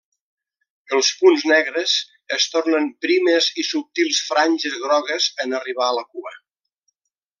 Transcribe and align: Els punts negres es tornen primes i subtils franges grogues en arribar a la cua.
Els 0.99 1.09
punts 1.17 1.43
negres 1.51 1.93
es 2.37 2.47
tornen 2.55 2.89
primes 3.07 3.51
i 3.65 3.67
subtils 3.69 4.23
franges 4.31 4.79
grogues 4.87 5.29
en 5.47 5.55
arribar 5.61 5.91
a 5.91 5.95
la 5.99 6.07
cua. 6.09 6.35